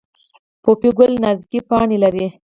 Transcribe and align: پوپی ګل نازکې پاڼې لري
پوپی 0.63 0.89
ګل 0.97 1.11
نازکې 1.23 1.59
پاڼې 1.69 1.97
لري 2.03 2.27